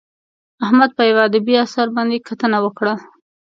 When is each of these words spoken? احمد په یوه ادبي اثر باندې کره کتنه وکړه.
احمد 0.65 0.89
په 0.97 1.03
یوه 1.09 1.21
ادبي 1.29 1.55
اثر 1.65 1.87
باندې 1.95 2.17
کره 2.25 2.25
کتنه 2.27 2.57
وکړه. 2.61 2.93